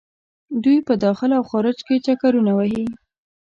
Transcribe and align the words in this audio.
دوۍ 0.63 0.77
په 0.87 0.93
داخل 1.05 1.29
او 1.37 1.43
خارج 1.49 1.77
کې 1.87 1.95
چکرونه 2.05 2.51
وهي. 2.55 2.85